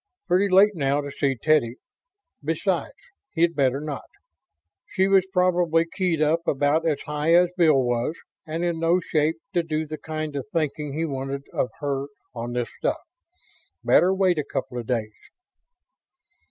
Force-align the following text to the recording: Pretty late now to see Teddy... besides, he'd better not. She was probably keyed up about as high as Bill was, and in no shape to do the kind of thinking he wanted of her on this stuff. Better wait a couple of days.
Pretty 0.27 0.49
late 0.51 0.73
now 0.73 0.99
to 0.99 1.11
see 1.11 1.35
Teddy... 1.37 1.75
besides, 2.43 2.95
he'd 3.33 3.55
better 3.55 3.79
not. 3.79 4.09
She 4.87 5.07
was 5.07 5.27
probably 5.31 5.85
keyed 5.93 6.23
up 6.23 6.39
about 6.47 6.87
as 6.87 7.01
high 7.01 7.35
as 7.35 7.51
Bill 7.55 7.79
was, 7.83 8.15
and 8.47 8.63
in 8.63 8.79
no 8.79 8.99
shape 8.99 9.35
to 9.53 9.61
do 9.61 9.85
the 9.85 9.99
kind 9.99 10.35
of 10.35 10.47
thinking 10.51 10.93
he 10.93 11.05
wanted 11.05 11.43
of 11.53 11.69
her 11.81 12.07
on 12.33 12.53
this 12.53 12.71
stuff. 12.79 12.97
Better 13.83 14.11
wait 14.11 14.39
a 14.39 14.43
couple 14.43 14.79
of 14.79 14.87
days. 14.87 15.13